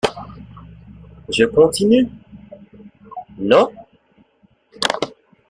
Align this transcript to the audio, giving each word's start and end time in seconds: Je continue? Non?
Je 1.29 1.43
continue? 1.45 2.09
Non? 3.37 3.71